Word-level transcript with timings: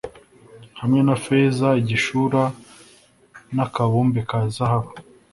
hamwe 0.79 0.99
na 1.07 1.15
feza, 1.23 1.67
igishura, 1.81 2.41
n'akabumbe 3.55 4.19
ka 4.29 4.39
zahabu 4.55 4.91